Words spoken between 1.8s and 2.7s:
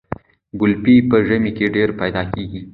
پیدا کیږي.